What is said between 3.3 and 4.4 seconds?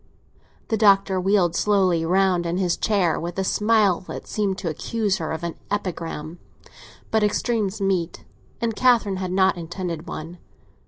a smile that